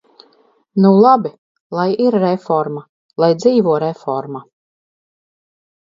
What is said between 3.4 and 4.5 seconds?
dzīvo reforma!